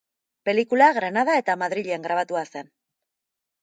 [0.47, 2.77] Pelikula Granada eta Madrilen grabatua zen.